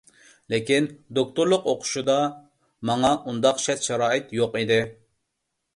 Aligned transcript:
لېكىن، 0.53 0.87
دوكتورلۇق 1.17 1.67
ئوقۇشىدا 1.73 2.15
ماڭا 2.91 3.15
ئۇنداق 3.19 3.65
شەرت-شارائىت 3.67 4.35
يوق 4.41 4.61
ئىدى. 4.65 4.83